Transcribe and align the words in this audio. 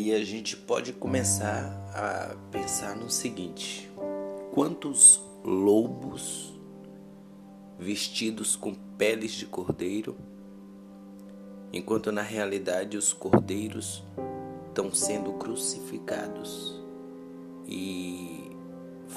aí 0.00 0.14
a 0.14 0.24
gente 0.24 0.56
pode 0.56 0.94
começar 0.94 1.66
a 1.94 2.34
pensar 2.50 2.96
no 2.96 3.10
seguinte: 3.10 3.90
quantos 4.52 5.22
lobos 5.44 6.58
vestidos 7.78 8.56
com 8.56 8.74
peles 8.96 9.32
de 9.32 9.44
cordeiro, 9.44 10.16
enquanto 11.70 12.10
na 12.10 12.22
realidade 12.22 12.96
os 12.96 13.12
cordeiros 13.12 14.02
estão 14.68 14.92
sendo 14.92 15.34
crucificados 15.34 16.82
e 17.66 18.50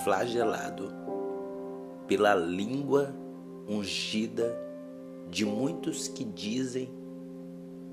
flagelados 0.04 0.92
pela 2.08 2.36
língua 2.36 3.16
ungida 3.70 4.60
de 5.30 5.46
muitos 5.46 6.10
que 6.10 6.26
dizem 6.26 6.90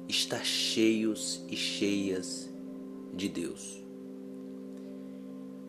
estar 0.08 0.44
cheios 0.44 1.44
e 1.48 1.54
cheias 1.54 2.49
de 3.12 3.28
Deus. 3.28 3.82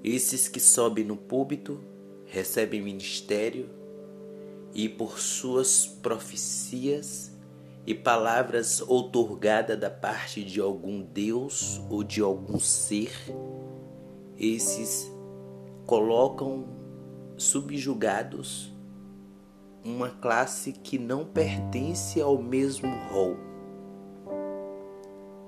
Esses 0.04 0.48
que 0.48 0.60
sobem 0.60 1.04
no 1.04 1.16
púlpito 1.16 1.80
recebem 2.26 2.82
ministério 2.82 3.70
e 4.74 4.88
por 4.88 5.20
suas 5.20 5.86
profecias 5.86 7.32
e 7.86 7.94
palavras 7.94 8.82
outorgadas 8.82 9.80
da 9.80 9.90
parte 9.90 10.44
de 10.44 10.60
algum 10.60 11.02
Deus 11.02 11.82
ou 11.90 12.04
de 12.04 12.22
algum 12.22 12.60
ser, 12.60 13.12
esses 14.38 15.12
colocam 15.86 16.68
subjugados 17.38 18.72
uma 19.84 20.10
classe 20.10 20.74
que 20.74 20.98
não 21.00 21.26
pertence 21.26 22.22
ao 22.22 22.42
mesmo 22.42 22.90
rol. 23.10 23.36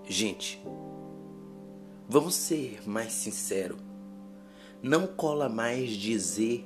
Gente, 0.04 0.62
vamos 2.14 2.36
ser 2.36 2.88
mais 2.88 3.12
sinceros. 3.12 3.80
Não 4.84 5.08
cola 5.08 5.50
mais 5.50 5.90
dizer 5.90 6.64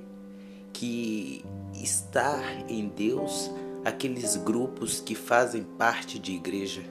que 0.74 1.42
estar 1.74 2.70
em 2.70 2.90
Deus 2.90 3.50
aqueles 3.86 4.36
grupos 4.36 5.00
que 5.00 5.16
fazem 5.16 5.64
parte 5.64 6.20
de 6.20 6.34
igreja. 6.34 6.84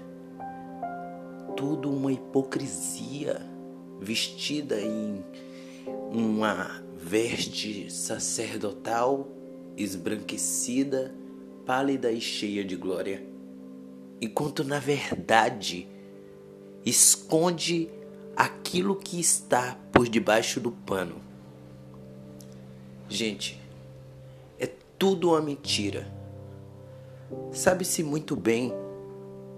Tudo 1.54 1.92
uma 1.92 2.10
hipocrisia 2.10 3.42
vestida 4.00 4.80
em 4.80 5.22
uma 6.10 6.82
veste 6.96 7.92
sacerdotal 7.92 9.28
esbranquecida, 9.77 11.14
pálida 11.66 12.10
e 12.10 12.22
cheia 12.22 12.64
de 12.64 12.74
glória. 12.74 13.22
Enquanto 14.18 14.64
na 14.64 14.78
verdade 14.78 15.86
esconde 16.86 17.90
aquilo 18.37 18.95
que 18.95 19.19
está 19.19 19.79
por 19.91 20.06
debaixo 20.06 20.61
do 20.61 20.70
pano. 20.70 21.17
Gente, 23.09 23.59
é 24.59 24.67
tudo 24.98 25.31
uma 25.31 25.41
mentira. 25.41 26.12
Sabe-se 27.51 28.03
muito 28.03 28.37
bem 28.37 28.73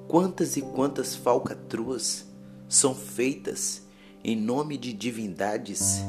quantas 0.06 0.56
e 0.56 0.62
quantas 0.62 1.16
falcatruas 1.16 2.26
são 2.68 2.94
feitas 2.94 3.82
em 4.22 4.36
nome 4.36 4.78
de 4.78 4.92
divindades. 4.92 6.00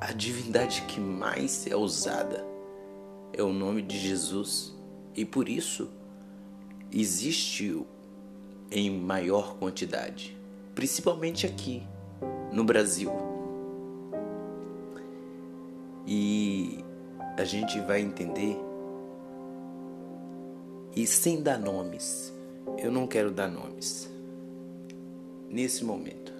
A 0.00 0.12
divindade 0.12 0.82
que 0.82 0.98
mais 0.98 1.66
é 1.66 1.76
usada 1.76 2.46
é 3.32 3.42
o 3.42 3.52
nome 3.52 3.82
de 3.82 3.98
Jesus 3.98 4.74
e 5.14 5.24
por 5.24 5.48
isso 5.48 5.90
existe 6.90 7.84
em 8.70 8.90
maior 8.90 9.56
quantidade, 9.56 10.36
principalmente 10.74 11.46
aqui 11.46 11.82
no 12.52 12.64
Brasil. 12.64 13.10
E 16.06 16.84
a 17.36 17.44
gente 17.44 17.80
vai 17.80 18.00
entender 18.00 18.56
e 20.96 21.06
sem 21.06 21.42
dar 21.42 21.58
nomes. 21.58 22.32
Eu 22.78 22.90
não 22.90 23.06
quero 23.06 23.30
dar 23.30 23.48
nomes 23.48 24.10
nesse 25.48 25.84
momento. 25.84 26.32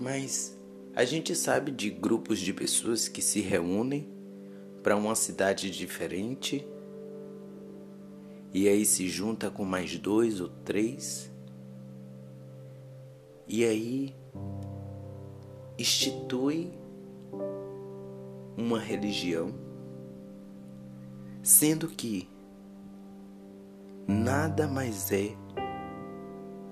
Mas 0.00 0.56
a 0.94 1.04
gente 1.04 1.34
sabe 1.34 1.70
de 1.70 1.90
grupos 1.90 2.38
de 2.38 2.52
pessoas 2.52 3.08
que 3.08 3.20
se 3.20 3.40
reúnem 3.40 4.08
para 4.82 4.96
uma 4.96 5.14
cidade 5.14 5.70
diferente 5.70 6.66
e 8.54 8.68
aí 8.68 8.84
se 8.84 9.08
junta 9.08 9.50
com 9.50 9.64
mais 9.64 9.98
dois 9.98 10.40
ou 10.40 10.48
três 10.64 11.30
e 13.46 13.64
aí 13.64 14.14
institui 15.78 16.72
uma 18.56 18.80
religião, 18.80 19.54
sendo 21.40 21.86
que 21.86 22.28
nada 24.06 24.66
mais 24.66 25.12
é 25.12 25.36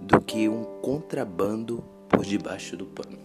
do 0.02 0.20
que 0.20 0.48
um 0.48 0.64
contrabando 0.82 1.84
por 2.08 2.24
debaixo 2.24 2.76
do 2.76 2.86
pano. 2.86 3.18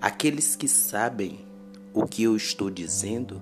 Aqueles 0.00 0.56
que 0.56 0.66
sabem 0.66 1.46
o 1.94 2.04
que 2.04 2.24
eu 2.24 2.36
estou 2.36 2.68
dizendo 2.68 3.40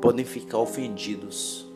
podem 0.00 0.24
ficar 0.24 0.58
ofendidos. 0.58 1.66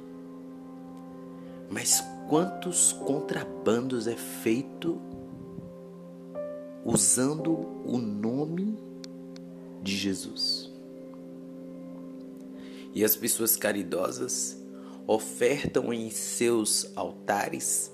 Mas 1.71 2.03
quantos 2.29 2.93
contrabandos 2.93 4.07
é 4.07 4.17
feito 4.17 5.12
usando 6.85 7.53
o 7.85 7.99
nome 7.99 8.79
de 9.83 9.97
Jesus? 9.97 10.71
E 12.95 13.05
as 13.05 13.17
pessoas 13.17 13.57
caridosas 13.57 14.59
ofertam 15.07 15.93
em 15.93 16.11
seus 16.11 16.91
altares 16.95 17.91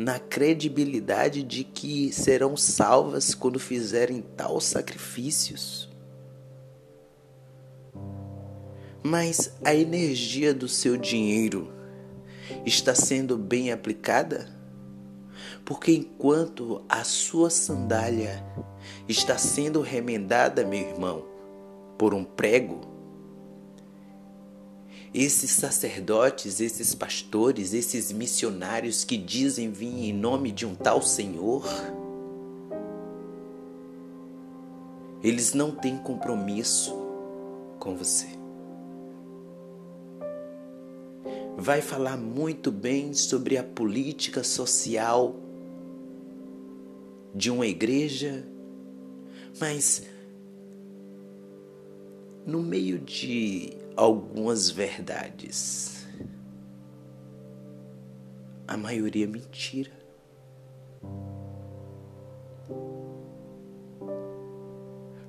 na 0.00 0.18
credibilidade 0.18 1.42
de 1.42 1.62
que 1.62 2.10
serão 2.10 2.56
salvas 2.56 3.34
quando 3.34 3.58
fizerem 3.58 4.22
tal 4.34 4.58
sacrifícios. 4.58 5.90
Mas 9.02 9.52
a 9.62 9.74
energia 9.74 10.54
do 10.54 10.68
seu 10.68 10.96
dinheiro 10.96 11.70
está 12.64 12.94
sendo 12.94 13.36
bem 13.36 13.72
aplicada? 13.72 14.48
Porque 15.64 15.92
enquanto 15.92 16.82
a 16.88 17.04
sua 17.04 17.50
sandália 17.50 18.44
está 19.08 19.38
sendo 19.38 19.80
remendada, 19.80 20.64
meu 20.64 20.80
irmão, 20.80 21.24
por 21.96 22.14
um 22.14 22.24
prego, 22.24 22.80
esses 25.12 25.50
sacerdotes, 25.50 26.60
esses 26.60 26.94
pastores, 26.94 27.74
esses 27.74 28.12
missionários 28.12 29.04
que 29.04 29.16
dizem 29.16 29.70
vir 29.70 30.08
em 30.08 30.12
nome 30.12 30.52
de 30.52 30.64
um 30.64 30.74
tal 30.74 31.02
Senhor, 31.02 31.64
eles 35.22 35.52
não 35.52 35.72
têm 35.72 35.98
compromisso 35.98 36.94
com 37.78 37.96
você. 37.96 38.28
Vai 41.56 41.82
falar 41.82 42.16
muito 42.16 42.70
bem 42.70 43.12
sobre 43.12 43.58
a 43.58 43.64
política 43.64 44.42
social 44.44 45.34
de 47.34 47.50
uma 47.50 47.66
igreja, 47.66 48.44
mas 49.58 50.02
no 52.46 52.62
meio 52.62 52.98
de 52.98 53.76
algumas 53.96 54.70
verdades. 54.70 56.06
A 58.66 58.76
maioria 58.76 59.24
é 59.24 59.28
mentira. 59.28 59.90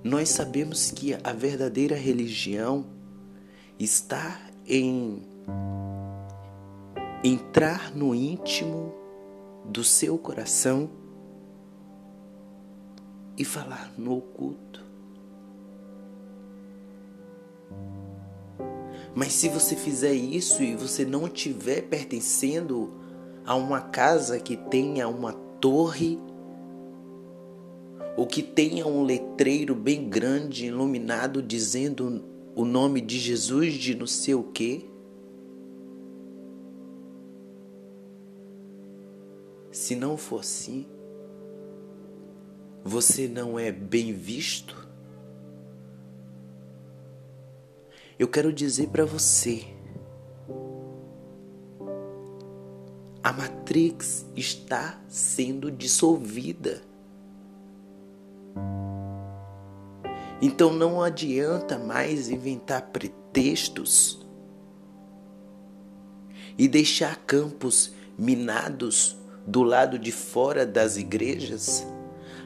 Nós 0.04 0.30
sabemos 0.30 0.89
que 0.89 1.13
a 1.13 1.33
verdadeira 1.33 1.95
religião 1.95 2.86
está 3.80 4.42
em 4.68 5.21
entrar 7.24 7.95
no 7.95 8.15
íntimo 8.15 8.94
do 9.65 9.83
seu 9.83 10.18
coração 10.18 11.00
e 13.38 13.45
falar 13.45 13.92
no 13.98 14.18
oculto. 14.18 14.86
Mas 19.13 19.33
se 19.33 19.50
você 19.50 19.75
fizer 19.75 20.13
isso 20.13 20.63
e 20.63 20.75
você 20.75 21.04
não 21.04 21.28
estiver 21.28 21.81
pertencendo 21.81 22.94
a 23.45 23.56
uma 23.56 23.81
casa 23.81 24.39
que 24.39 24.56
tenha 24.56 25.07
uma 25.07 25.33
torre 25.33 26.18
ou 28.16 28.25
que 28.25 28.42
tenha 28.42 28.86
um 28.86 29.04
letreiro 29.04 29.75
bem 29.75 30.07
grande 30.07 30.68
iluminado 30.68 31.42
dizendo 31.42 32.24
o 32.56 32.63
nome 32.63 33.01
de 33.01 33.19
Jesus 33.19 33.74
de 33.74 33.95
não 33.95 34.07
sei 34.07 34.36
o 34.36 34.44
quê. 34.44 34.86
Se 39.72 39.95
não 39.95 40.18
for 40.18 40.42
assim, 40.42 40.86
você 42.83 43.28
não 43.28 43.57
é 43.60 43.72
bem 43.72 44.13
visto? 44.13 44.88
Eu 48.18 48.28
quero 48.28 48.54
dizer 48.54 48.89
para 48.89 49.06
você, 49.06 49.66
a 53.24 53.33
Matrix 53.33 54.25
está 54.36 55.00
sendo 55.07 55.72
dissolvida. 55.72 56.81
Então 60.42 60.74
não 60.74 61.01
adianta 61.01 61.78
mais 61.78 62.30
inventar 62.30 62.88
pretextos 62.88 64.25
e 66.57 66.68
deixar 66.68 67.16
campos 67.25 67.94
minados 68.18 69.18
do 69.45 69.63
lado 69.63 69.98
de 69.98 70.12
fora 70.12 70.66
das 70.66 70.98
igrejas, 70.98 71.86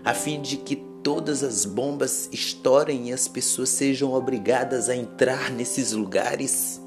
a 0.06 0.14
fim 0.14 0.40
de 0.40 0.58
que 0.58 0.76
todas 0.76 1.44
as 1.44 1.66
bombas 1.66 2.30
estourem 2.32 3.10
e 3.10 3.14
as 3.14 3.28
pessoas 3.28 3.70
sejam 3.70 4.14
obrigadas 4.14 4.88
a 4.88 4.96
entrar 4.96 5.52
nesses 5.52 5.92
lugares 5.92 6.80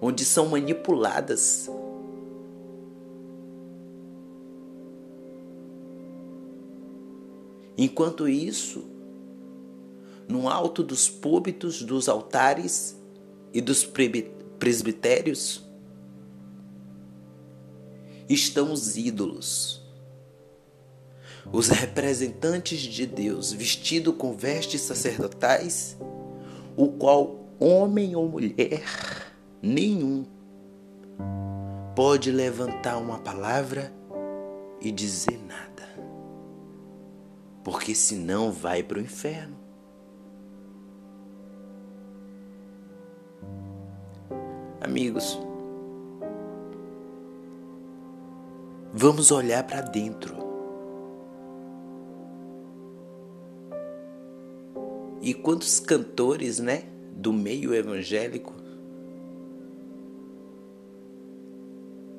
onde 0.00 0.24
são 0.24 0.46
manipuladas. 0.48 1.68
Enquanto 7.76 8.28
isso, 8.28 8.84
no 10.28 10.48
alto 10.48 10.82
dos 10.82 11.08
púlpitos, 11.08 11.82
dos 11.82 12.08
altares 12.08 12.96
e 13.52 13.60
dos 13.60 13.84
presbitérios, 14.58 15.62
estão 18.28 18.72
os 18.72 18.96
ídolos. 18.96 19.85
Os 21.52 21.68
representantes 21.68 22.80
de 22.80 23.06
Deus, 23.06 23.52
vestidos 23.52 24.14
com 24.16 24.32
vestes 24.32 24.82
sacerdotais, 24.82 25.96
o 26.76 26.88
qual 26.88 27.36
homem 27.58 28.14
ou 28.14 28.28
mulher 28.28 28.82
nenhum 29.62 30.26
pode 31.94 32.30
levantar 32.30 32.98
uma 32.98 33.18
palavra 33.18 33.92
e 34.80 34.92
dizer 34.92 35.38
nada, 35.46 35.88
porque 37.64 37.94
senão 37.94 38.52
vai 38.52 38.82
para 38.82 38.98
o 38.98 39.00
inferno. 39.00 39.56
Amigos, 44.80 45.38
Vamos 48.98 49.30
olhar 49.30 49.62
para 49.62 49.82
dentro. 49.82 50.45
E 55.26 55.34
quantos 55.34 55.80
cantores, 55.80 56.60
né, 56.60 56.84
do 57.16 57.32
meio 57.32 57.74
evangélico 57.74 58.54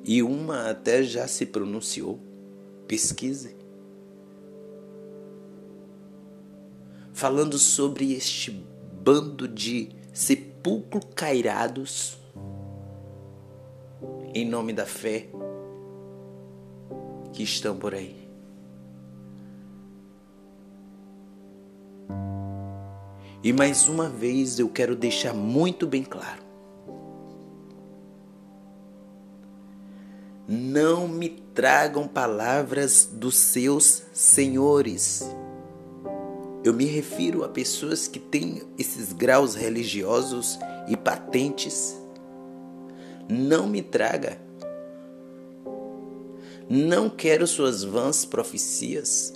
e 0.04 0.22
uma 0.22 0.68
até 0.68 1.02
já 1.02 1.26
se 1.26 1.46
pronunciou. 1.46 2.20
Pesquise. 2.86 3.56
Falando 7.14 7.58
sobre 7.58 8.12
este 8.12 8.50
bando 9.02 9.48
de 9.48 9.88
sepulcro 10.12 11.00
cairados 11.14 12.18
em 14.34 14.46
nome 14.46 14.74
da 14.74 14.84
fé 14.84 15.30
que 17.32 17.42
estão 17.42 17.74
por 17.74 17.94
aí. 17.94 18.27
E 23.42 23.52
mais 23.52 23.88
uma 23.88 24.08
vez 24.08 24.58
eu 24.58 24.68
quero 24.68 24.96
deixar 24.96 25.32
muito 25.32 25.86
bem 25.86 26.02
claro: 26.02 26.42
não 30.46 31.06
me 31.06 31.28
tragam 31.54 32.06
palavras 32.08 33.08
dos 33.10 33.36
seus 33.36 34.02
senhores. 34.12 35.28
Eu 36.64 36.74
me 36.74 36.84
refiro 36.84 37.44
a 37.44 37.48
pessoas 37.48 38.08
que 38.08 38.18
têm 38.18 38.62
esses 38.76 39.12
graus 39.12 39.54
religiosos 39.54 40.58
e 40.88 40.96
patentes. 40.96 41.96
Não 43.28 43.66
me 43.66 43.80
traga 43.80 44.48
não 46.70 47.08
quero 47.08 47.46
suas 47.46 47.82
vãs 47.82 48.26
profecias. 48.26 49.32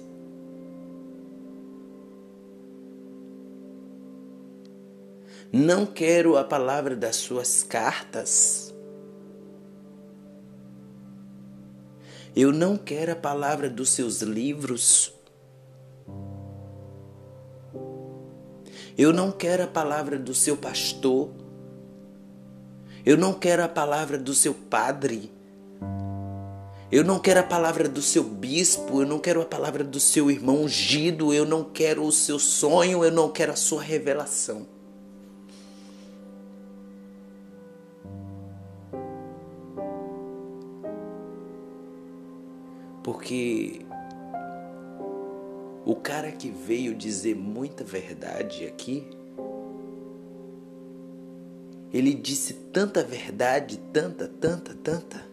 Não 5.54 5.84
quero 5.84 6.38
a 6.38 6.44
palavra 6.44 6.96
das 6.96 7.16
suas 7.16 7.62
cartas. 7.62 8.74
Eu 12.34 12.50
não 12.50 12.78
quero 12.78 13.12
a 13.12 13.16
palavra 13.16 13.68
dos 13.68 13.90
seus 13.90 14.22
livros. 14.22 15.12
Eu 18.96 19.12
não 19.12 19.30
quero 19.30 19.64
a 19.64 19.66
palavra 19.66 20.18
do 20.18 20.34
seu 20.34 20.56
pastor. 20.56 21.28
Eu 23.04 23.18
não 23.18 23.34
quero 23.34 23.62
a 23.62 23.68
palavra 23.68 24.16
do 24.16 24.32
seu 24.32 24.54
padre. 24.54 25.30
Eu 26.90 27.04
não 27.04 27.18
quero 27.18 27.40
a 27.40 27.42
palavra 27.42 27.90
do 27.90 28.00
seu 28.00 28.24
bispo, 28.24 29.02
eu 29.02 29.06
não 29.06 29.18
quero 29.18 29.42
a 29.42 29.46
palavra 29.46 29.84
do 29.84 30.00
seu 30.00 30.30
irmão 30.30 30.62
ungido, 30.62 31.32
eu 31.32 31.44
não 31.44 31.64
quero 31.64 32.04
o 32.04 32.12
seu 32.12 32.38
sonho, 32.38 33.04
eu 33.04 33.10
não 33.10 33.30
quero 33.30 33.52
a 33.52 33.56
sua 33.56 33.82
revelação. 33.82 34.66
Porque 43.12 43.84
o 45.84 45.94
cara 45.94 46.32
que 46.32 46.48
veio 46.48 46.94
dizer 46.94 47.36
muita 47.36 47.84
verdade 47.84 48.64
aqui, 48.64 49.06
ele 51.92 52.14
disse 52.14 52.54
tanta 52.72 53.04
verdade, 53.04 53.78
tanta, 53.92 54.26
tanta, 54.26 54.74
tanta 54.74 55.26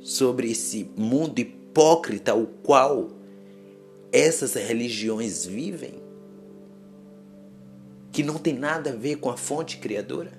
sobre 0.00 0.50
esse 0.50 0.90
mundo 0.96 1.38
hipócrita 1.38 2.34
o 2.34 2.46
qual 2.46 3.10
essas 4.10 4.54
religiões 4.54 5.44
vivem, 5.44 6.02
que 8.10 8.22
não 8.22 8.38
tem 8.38 8.54
nada 8.54 8.88
a 8.88 8.96
ver 8.96 9.16
com 9.16 9.28
a 9.28 9.36
fonte 9.36 9.76
criadora? 9.76 10.32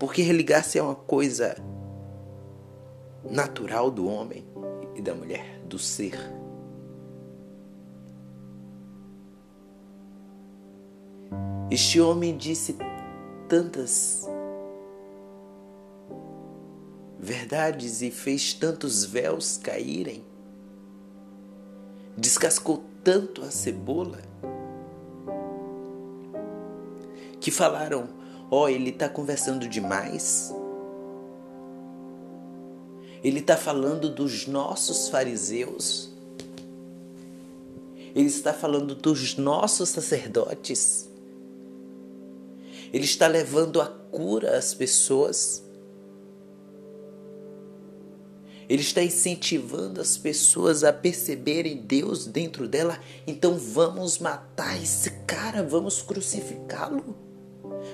Porque 0.00 0.20
religar-se 0.20 0.80
é 0.80 0.82
uma 0.82 0.96
coisa 0.96 1.54
natural 3.30 3.88
do 3.88 4.08
homem 4.08 4.44
e 4.94 5.02
da 5.02 5.14
mulher, 5.14 5.53
do 5.66 5.78
ser. 5.78 6.18
Este 11.70 12.00
homem 12.00 12.36
disse 12.36 12.76
tantas 13.48 14.28
verdades 17.18 18.02
e 18.02 18.10
fez 18.10 18.52
tantos 18.52 19.04
véus 19.04 19.56
caírem, 19.56 20.22
descascou 22.16 22.84
tanto 23.02 23.42
a 23.42 23.50
cebola, 23.50 24.20
que 27.40 27.50
falaram: 27.50 28.08
Ó, 28.50 28.64
oh, 28.64 28.68
ele 28.68 28.90
está 28.90 29.08
conversando 29.08 29.66
demais. 29.66 30.54
Ele 33.24 33.38
está 33.38 33.56
falando 33.56 34.10
dos 34.10 34.46
nossos 34.46 35.08
fariseus. 35.08 36.10
Ele 38.14 38.28
está 38.28 38.52
falando 38.52 38.94
dos 38.94 39.38
nossos 39.38 39.88
sacerdotes. 39.88 41.08
Ele 42.92 43.04
está 43.04 43.26
levando 43.26 43.80
a 43.80 43.86
cura 43.86 44.58
às 44.58 44.74
pessoas. 44.74 45.64
Ele 48.68 48.82
está 48.82 49.02
incentivando 49.02 50.02
as 50.02 50.18
pessoas 50.18 50.84
a 50.84 50.92
perceberem 50.92 51.78
Deus 51.78 52.26
dentro 52.26 52.68
dela. 52.68 53.00
Então 53.26 53.56
vamos 53.56 54.18
matar 54.18 54.80
esse 54.80 55.10
cara, 55.26 55.62
vamos 55.62 56.02
crucificá-lo, 56.02 57.16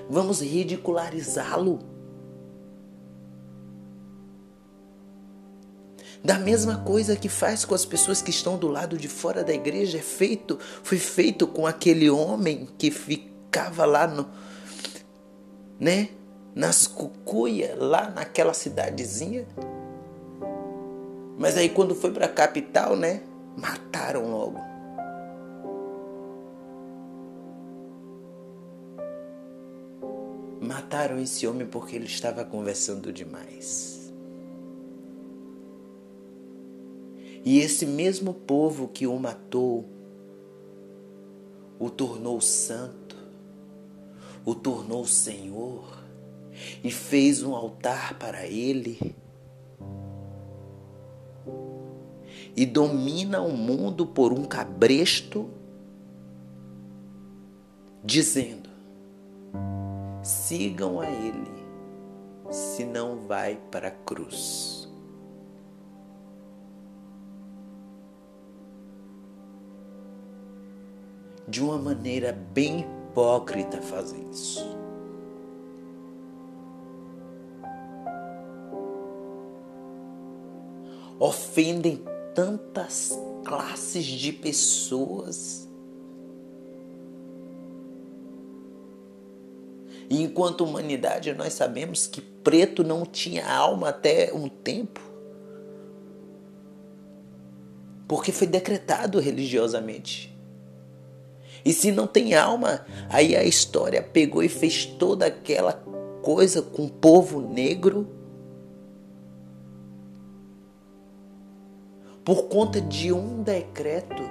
vamos 0.08 0.40
ridicularizá-lo. 0.40 1.89
Da 6.22 6.38
mesma 6.38 6.76
coisa 6.76 7.16
que 7.16 7.30
faz 7.30 7.64
com 7.64 7.74
as 7.74 7.86
pessoas 7.86 8.20
que 8.20 8.30
estão 8.30 8.58
do 8.58 8.68
lado 8.68 8.98
de 8.98 9.08
fora 9.08 9.42
da 9.42 9.54
igreja, 9.54 9.98
é 9.98 10.02
feito, 10.02 10.58
foi 10.82 10.98
feito 10.98 11.46
com 11.46 11.66
aquele 11.66 12.10
homem 12.10 12.68
que 12.76 12.90
ficava 12.90 13.86
lá 13.86 14.06
no, 14.06 14.28
né, 15.78 16.10
nas 16.54 16.86
cucuia 16.86 17.74
lá 17.78 18.10
naquela 18.10 18.52
cidadezinha. 18.52 19.46
Mas 21.38 21.56
aí 21.56 21.70
quando 21.70 21.94
foi 21.94 22.10
para 22.10 22.26
a 22.26 22.28
capital, 22.28 22.94
né, 22.94 23.22
mataram 23.56 24.30
logo. 24.30 24.60
Mataram 30.60 31.18
esse 31.18 31.46
homem 31.46 31.66
porque 31.66 31.96
ele 31.96 32.04
estava 32.04 32.44
conversando 32.44 33.10
demais. 33.10 33.99
E 37.44 37.58
esse 37.58 37.86
mesmo 37.86 38.34
povo 38.34 38.88
que 38.88 39.06
o 39.06 39.18
matou, 39.18 39.86
o 41.78 41.88
tornou 41.88 42.40
santo, 42.40 43.16
o 44.44 44.54
tornou 44.54 45.06
Senhor 45.06 45.98
e 46.84 46.90
fez 46.90 47.42
um 47.42 47.54
altar 47.54 48.18
para 48.18 48.46
ele. 48.46 49.14
E 52.54 52.66
domina 52.66 53.40
o 53.40 53.52
mundo 53.52 54.06
por 54.06 54.32
um 54.32 54.44
cabresto, 54.44 55.48
dizendo: 58.04 58.68
sigam 60.22 61.00
a 61.00 61.08
ele, 61.08 61.50
senão 62.50 63.26
vai 63.26 63.56
para 63.70 63.88
a 63.88 63.92
cruz. 63.92 64.79
De 71.50 71.60
uma 71.60 71.76
maneira 71.76 72.32
bem 72.32 72.80
hipócrita 72.80 73.82
fazem 73.82 74.24
isso. 74.30 74.64
Ofendem 81.18 82.02
tantas 82.34 83.18
classes 83.44 84.06
de 84.06 84.32
pessoas. 84.32 85.68
E 90.08 90.22
enquanto 90.22 90.64
humanidade, 90.64 91.34
nós 91.34 91.52
sabemos 91.52 92.06
que 92.06 92.20
preto 92.20 92.82
não 92.82 93.04
tinha 93.04 93.46
alma 93.46 93.88
até 93.90 94.32
um 94.32 94.48
tempo. 94.48 95.00
Porque 98.08 98.32
foi 98.32 98.46
decretado 98.46 99.20
religiosamente. 99.20 100.29
E 101.64 101.72
se 101.72 101.92
não 101.92 102.06
tem 102.06 102.34
alma, 102.34 102.84
aí 103.08 103.36
a 103.36 103.44
história 103.44 104.02
pegou 104.02 104.42
e 104.42 104.48
fez 104.48 104.84
toda 104.84 105.26
aquela 105.26 105.72
coisa 106.22 106.62
com 106.62 106.84
o 106.84 106.90
povo 106.90 107.40
negro 107.40 108.06
por 112.24 112.44
conta 112.44 112.80
de 112.80 113.12
um 113.12 113.42
decreto 113.42 114.22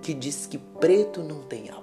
que 0.00 0.14
diz 0.14 0.46
que 0.46 0.58
preto 0.58 1.22
não 1.22 1.42
tem 1.42 1.68
alma. 1.70 1.82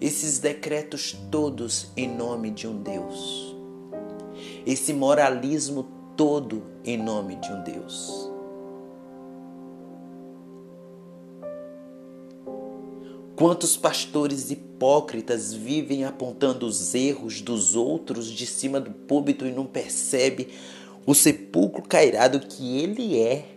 Esses 0.00 0.38
decretos 0.38 1.12
todos 1.30 1.90
em 1.96 2.08
nome 2.08 2.50
de 2.50 2.68
um 2.68 2.82
Deus. 2.82 3.56
Esse 4.64 4.92
moralismo 4.92 5.97
todo 6.18 6.64
em 6.84 6.98
nome 6.98 7.36
de 7.36 7.52
um 7.52 7.62
Deus. 7.62 8.28
Quantos 13.36 13.76
pastores 13.76 14.50
hipócritas 14.50 15.54
vivem 15.54 16.02
apontando 16.02 16.66
os 16.66 16.92
erros 16.92 17.40
dos 17.40 17.76
outros 17.76 18.26
de 18.26 18.46
cima 18.46 18.80
do 18.80 18.90
púlpito 18.90 19.46
e 19.46 19.52
não 19.52 19.64
percebe 19.64 20.48
o 21.06 21.14
sepulcro 21.14 21.82
cairado 21.82 22.40
que 22.40 22.78
ele 22.78 23.16
é? 23.20 23.54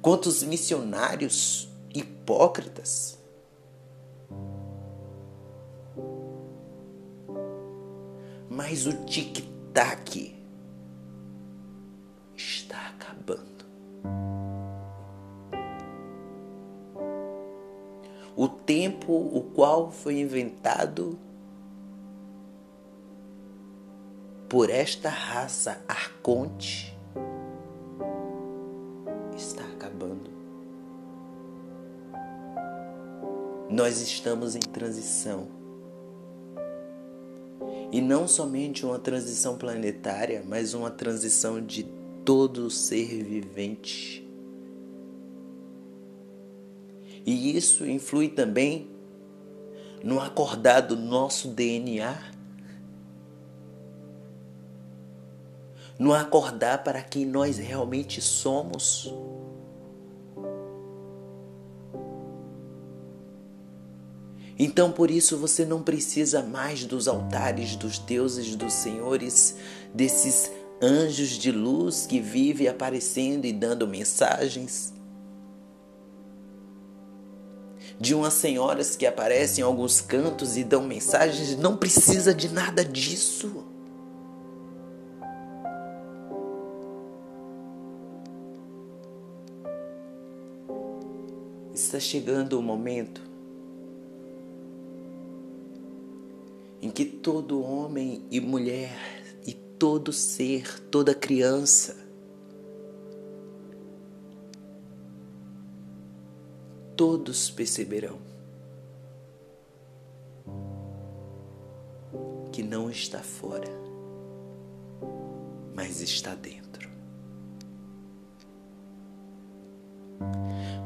Quantos 0.00 0.42
missionários 0.42 1.68
hipócritas 1.94 3.22
Mas 8.54 8.86
o 8.86 8.92
tic-tac 9.04 10.32
está 12.36 12.88
acabando. 12.90 13.64
O 18.36 18.46
tempo 18.46 19.12
o 19.12 19.42
qual 19.42 19.90
foi 19.90 20.20
inventado 20.20 21.18
por 24.48 24.70
esta 24.70 25.08
raça 25.08 25.82
arconte 25.88 26.96
está 29.36 29.64
acabando. 29.64 30.30
Nós 33.68 34.00
estamos 34.00 34.54
em 34.54 34.60
transição. 34.60 35.63
E 37.94 38.00
não 38.00 38.26
somente 38.26 38.84
uma 38.84 38.98
transição 38.98 39.56
planetária, 39.56 40.42
mas 40.44 40.74
uma 40.74 40.90
transição 40.90 41.64
de 41.64 41.84
todo 42.24 42.68
ser 42.68 43.22
vivente. 43.22 44.28
E 47.24 47.56
isso 47.56 47.86
influi 47.86 48.28
também 48.28 48.90
no 50.02 50.18
acordar 50.18 50.80
do 50.80 50.96
nosso 50.96 51.46
DNA, 51.46 52.18
no 55.96 56.12
acordar 56.12 56.82
para 56.82 57.00
quem 57.00 57.24
nós 57.24 57.58
realmente 57.58 58.20
somos. 58.20 59.14
Então 64.64 64.90
por 64.90 65.10
isso 65.10 65.36
você 65.36 65.62
não 65.62 65.82
precisa 65.82 66.42
mais 66.42 66.86
dos 66.86 67.06
altares 67.06 67.76
dos 67.76 67.98
deuses 67.98 68.56
dos 68.56 68.72
senhores, 68.72 69.56
desses 69.92 70.50
anjos 70.82 71.32
de 71.32 71.52
luz 71.52 72.06
que 72.06 72.18
vivem 72.18 72.66
aparecendo 72.66 73.44
e 73.44 73.52
dando 73.52 73.86
mensagens. 73.86 74.94
De 78.00 78.14
umas 78.14 78.32
senhoras 78.32 78.96
que 78.96 79.04
aparecem 79.04 79.60
em 79.60 79.66
alguns 79.66 80.00
cantos 80.00 80.56
e 80.56 80.64
dão 80.64 80.82
mensagens, 80.82 81.58
não 81.58 81.76
precisa 81.76 82.32
de 82.32 82.48
nada 82.48 82.82
disso. 82.82 83.66
Está 91.74 92.00
chegando 92.00 92.58
o 92.58 92.62
momento 92.62 93.33
que 96.94 97.04
todo 97.04 97.60
homem 97.60 98.24
e 98.30 98.40
mulher 98.40 98.96
e 99.44 99.52
todo 99.52 100.12
ser, 100.12 100.78
toda 100.90 101.12
criança, 101.12 101.96
todos 106.96 107.50
perceberão 107.50 108.18
que 112.52 112.62
não 112.62 112.88
está 112.88 113.18
fora, 113.18 113.68
mas 115.74 116.00
está 116.00 116.36
dentro. 116.36 116.88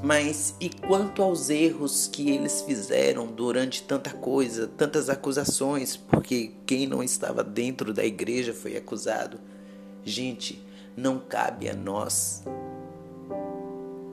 Mas 0.03 0.55
e 0.61 0.71
quanto 0.71 1.23
aos 1.23 1.51
erros 1.51 2.07
que 2.07 2.31
eles 2.31 2.63
fizeram 2.63 3.27
durante 3.27 3.83
tanta 3.83 4.11
coisa, 4.11 4.69
tantas 4.69 5.11
acusações, 5.11 5.97
porque 5.97 6.53
quem 6.65 6.87
não 6.87 7.03
estava 7.03 7.43
dentro 7.43 7.93
da 7.93 8.05
igreja 8.05 8.55
foi 8.55 8.77
acusado? 8.77 9.41
Gente, 10.05 10.65
não 10.97 11.19
cabe 11.19 11.69
a 11.69 11.75
nós 11.75 12.45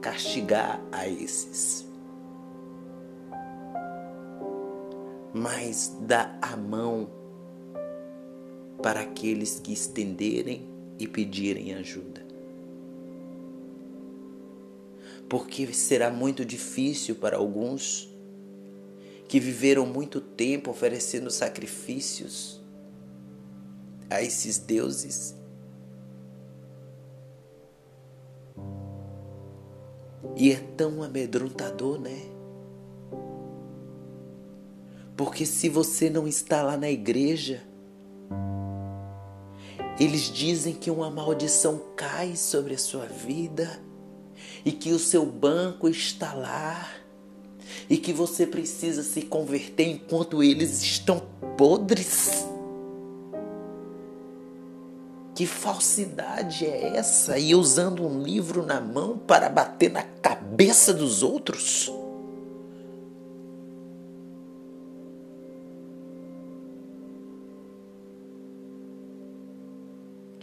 castigar 0.02 0.80
a 0.90 1.06
esses. 1.06 1.86
Mas 5.32 5.96
dá 6.00 6.36
a 6.42 6.56
mão 6.56 7.08
para 8.82 9.00
aqueles 9.00 9.60
que 9.60 9.72
estenderem 9.72 10.66
e 10.98 11.06
pedirem 11.06 11.74
ajuda 11.74 12.25
porque 15.28 15.72
será 15.72 16.10
muito 16.10 16.44
difícil 16.44 17.16
para 17.16 17.36
alguns 17.36 18.08
que 19.28 19.40
viveram 19.40 19.84
muito 19.84 20.20
tempo 20.20 20.70
oferecendo 20.70 21.30
sacrifícios 21.30 22.60
a 24.08 24.22
esses 24.22 24.58
deuses. 24.58 25.34
E 30.36 30.52
é 30.52 30.56
tão 30.76 31.02
amedrontador, 31.02 31.98
né? 31.98 32.22
Porque 35.16 35.46
se 35.46 35.68
você 35.68 36.10
não 36.10 36.28
está 36.28 36.62
lá 36.62 36.76
na 36.76 36.90
igreja, 36.90 37.62
eles 39.98 40.24
dizem 40.24 40.74
que 40.74 40.90
uma 40.90 41.10
maldição 41.10 41.80
cai 41.96 42.36
sobre 42.36 42.74
a 42.74 42.78
sua 42.78 43.06
vida 43.06 43.85
e 44.66 44.72
que 44.72 44.92
o 44.92 44.98
seu 44.98 45.24
banco 45.24 45.88
está 45.88 46.34
lá 46.34 46.90
e 47.88 47.96
que 47.96 48.12
você 48.12 48.44
precisa 48.44 49.04
se 49.04 49.22
converter 49.22 49.86
enquanto 49.86 50.42
eles 50.42 50.82
estão 50.82 51.22
podres. 51.56 52.44
Que 55.36 55.46
falsidade 55.46 56.66
é 56.66 56.96
essa? 56.96 57.38
E 57.38 57.54
usando 57.54 58.04
um 58.04 58.20
livro 58.20 58.66
na 58.66 58.80
mão 58.80 59.16
para 59.16 59.48
bater 59.48 59.92
na 59.92 60.02
cabeça 60.02 60.92
dos 60.92 61.22
outros? 61.22 61.88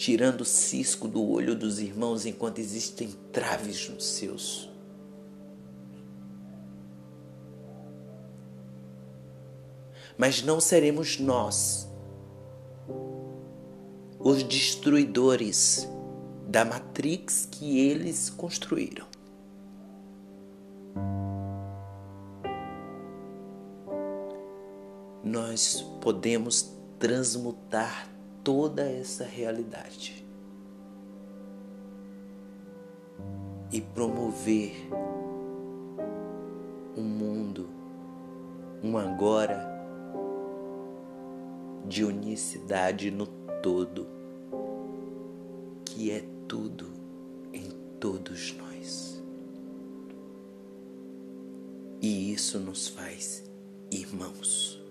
Tirando 0.04 0.42
o 0.42 0.46
cisco 0.46 1.08
do 1.08 1.26
olho 1.26 1.56
dos 1.56 1.80
irmãos 1.80 2.26
enquanto 2.26 2.60
existem 2.60 3.10
traves 3.32 3.88
nos 3.88 4.06
seus. 4.06 4.70
Mas 10.18 10.44
não 10.44 10.60
seremos 10.60 11.18
nós 11.18 11.88
os 14.20 14.44
destruidores 14.44 15.88
da 16.50 16.66
matrix 16.66 17.48
que 17.50 17.80
eles 17.80 18.30
construíram. 18.30 19.08
Nós 25.24 25.82
podemos 26.02 26.74
transmutar 27.00 28.13
toda 28.44 28.84
essa 28.84 29.24
realidade 29.24 30.26
e 33.72 33.80
promover 33.80 34.76
um 36.98 37.02
mundo, 37.02 37.70
um 38.84 38.98
agora 38.98 39.72
de 41.86 42.04
unicidade 42.04 43.10
no 43.10 43.26
todo, 43.62 44.08
que 45.86 46.12
é 46.12 46.24
tudo 46.48 46.92
em 47.54 47.70
todos 48.00 48.54
nós. 48.58 49.24
E 52.02 52.34
isso 52.34 52.60
nos 52.60 52.90
faz 52.90 53.50
irmãos. 53.90 54.83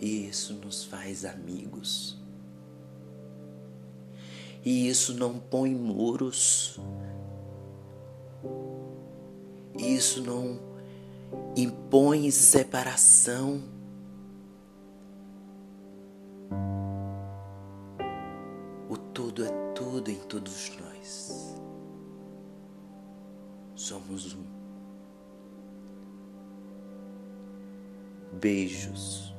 E 0.00 0.26
isso 0.26 0.54
nos 0.54 0.82
faz 0.82 1.26
amigos. 1.26 2.18
E 4.64 4.88
isso 4.88 5.12
não 5.12 5.38
põe 5.38 5.74
muros. 5.74 6.80
Isso 9.78 10.22
não 10.22 10.58
impõe 11.54 12.30
separação. 12.30 13.62
O 18.88 18.96
tudo 19.12 19.44
é 19.44 19.50
tudo 19.74 20.10
em 20.10 20.18
todos 20.20 20.72
nós. 20.78 21.60
Somos 23.74 24.34
um. 24.34 24.44
Beijos 28.32 29.34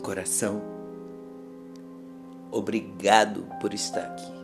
coração. 0.00 0.62
Obrigado 2.50 3.46
por 3.60 3.72
estar 3.74 4.06
aqui. 4.06 4.40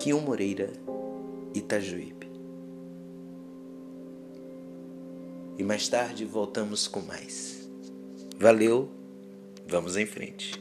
Quinho 0.00 0.20
Moreira, 0.20 0.72
Itajuípe. 1.54 2.30
E 5.58 5.62
mais 5.62 5.88
tarde 5.88 6.24
voltamos 6.24 6.88
com 6.88 7.00
mais. 7.00 7.70
Valeu, 8.38 8.88
vamos 9.68 9.96
em 9.96 10.06
frente. 10.06 10.59